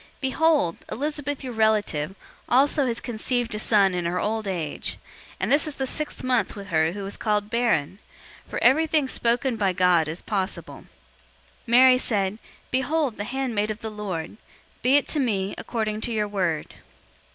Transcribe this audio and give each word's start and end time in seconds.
001:036 0.01 0.07
Behold, 0.21 0.77
Elizabeth, 0.91 1.43
your 1.43 1.53
relative, 1.53 2.15
also 2.49 2.87
has 2.87 2.99
conceived 2.99 3.53
a 3.53 3.59
son 3.59 3.93
in 3.93 4.05
her 4.05 4.19
old 4.19 4.47
age; 4.47 4.97
and 5.39 5.51
this 5.51 5.67
is 5.67 5.75
the 5.75 5.85
sixth 5.85 6.23
month 6.23 6.55
with 6.55 6.69
her 6.69 6.93
who 6.93 7.03
was 7.03 7.17
called 7.17 7.51
barren. 7.51 7.99
001:037 8.47 8.49
For 8.49 8.63
everything 8.63 9.07
spoken 9.07 9.57
by 9.57 9.73
God 9.73 10.07
is 10.07 10.23
possible." 10.23 10.85
001:038 11.67 11.67
Mary 11.67 11.97
said, 11.99 12.39
"Behold, 12.71 13.17
the 13.17 13.25
handmaid 13.25 13.69
of 13.69 13.81
the 13.81 13.91
Lord; 13.91 14.37
be 14.81 14.95
it 14.97 15.07
to 15.09 15.19
me 15.19 15.53
according 15.59 16.01
to 16.01 16.11
your 16.11 16.27
word." 16.27 16.73